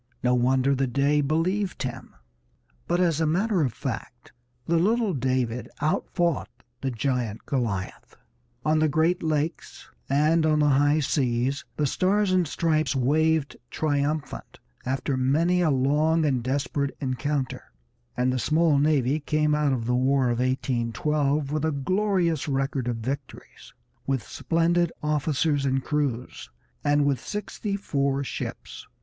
[0.23, 2.15] No wonder the Dey believed him.
[2.87, 4.31] But as a matter of fact
[4.65, 6.49] the little David outfought
[6.81, 8.17] the giant Goliath;
[8.65, 14.57] on the Great Lakes and on the high seas the Stars and Stripes waved triumphant
[14.87, 17.65] after many a long and desperate encounter,
[18.17, 22.87] and the small navy came out of the War of 1812 with a glorious record
[22.87, 23.75] of victories,
[24.07, 26.49] with splendid officers and crews,
[26.83, 28.87] and with sixty four ships.